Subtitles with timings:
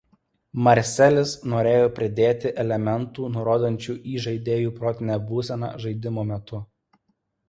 [0.67, 6.63] Marcelis norėjo pridėti elementų nurodančių į žaidėjų protinę būseną žaidimo metu.